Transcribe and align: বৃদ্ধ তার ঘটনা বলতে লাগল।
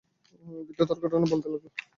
বৃদ্ধ 0.65 0.79
তার 0.89 0.97
ঘটনা 1.03 1.25
বলতে 1.31 1.47
লাগল। 1.47 1.67